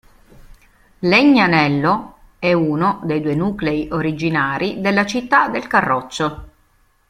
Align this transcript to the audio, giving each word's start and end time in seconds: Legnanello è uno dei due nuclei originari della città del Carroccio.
Legnanello 1.01 2.17
è 2.39 2.53
uno 2.53 3.01
dei 3.03 3.21
due 3.21 3.35
nuclei 3.35 3.87
originari 3.91 4.81
della 4.81 5.05
città 5.05 5.47
del 5.47 5.67
Carroccio. 5.67 6.51